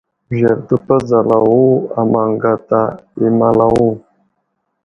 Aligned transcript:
Bəzeɗe 0.29 0.63
təgamalawo 0.69 1.65
a 1.99 2.01
maŋ 2.11 2.29
gata 2.41 2.81
i 3.23 3.27
malawo. 3.39 3.87